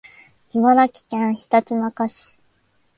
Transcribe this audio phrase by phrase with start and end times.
[0.51, 2.35] 茨城県ひたちなか市